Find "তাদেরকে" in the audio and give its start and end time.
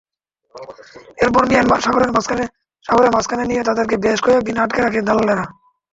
3.67-3.95